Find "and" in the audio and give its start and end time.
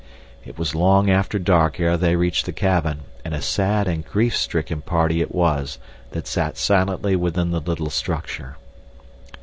3.23-3.35, 3.87-4.03